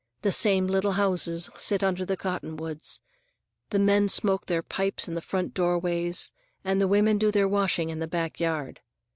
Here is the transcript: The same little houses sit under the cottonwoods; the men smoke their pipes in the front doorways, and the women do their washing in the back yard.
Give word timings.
The 0.23 0.31
same 0.31 0.65
little 0.65 0.93
houses 0.93 1.47
sit 1.57 1.83
under 1.83 2.03
the 2.05 2.17
cottonwoods; 2.17 3.01
the 3.69 3.77
men 3.77 4.07
smoke 4.07 4.47
their 4.47 4.63
pipes 4.63 5.07
in 5.07 5.13
the 5.13 5.21
front 5.21 5.53
doorways, 5.53 6.31
and 6.63 6.81
the 6.81 6.87
women 6.87 7.19
do 7.19 7.29
their 7.29 7.47
washing 7.47 7.89
in 7.91 7.99
the 7.99 8.07
back 8.07 8.39
yard. 8.39 8.79